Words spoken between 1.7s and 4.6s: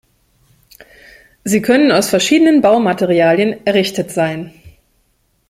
aus verschiedenen Baumaterialien errichtet sein.